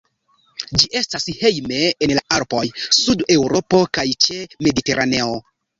[0.83, 2.65] Ĝi estas hejme en la Alpoj,
[3.01, 5.35] Sud-Eŭropo kaj ĉe Mediteraneo.